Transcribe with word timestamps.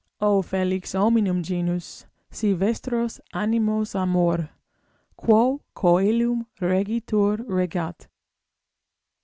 O 0.19 0.41
felix 0.41 0.93
hominum 0.93 1.43
genus, 1.43 2.07
Si 2.31 2.53
vestros 2.55 3.21
animos 3.35 3.93
amor 3.93 4.49
Quo 5.15 5.61
coelum 5.75 6.47
regitur 6.59 7.45
regat! 7.47 8.07